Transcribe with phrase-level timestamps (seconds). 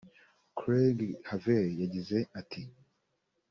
[0.57, 0.97] Craig
[1.27, 2.61] Harvey yagize ati